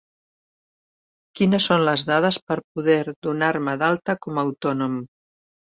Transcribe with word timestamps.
Quines 1.39 1.67
són 1.69 1.83
les 1.89 2.07
dades 2.13 2.41
per 2.49 2.59
poder 2.73 2.97
donar-me 3.29 3.79
d'alta 3.85 4.19
com 4.27 4.43
a 4.43 4.49
autònom? 4.51 5.01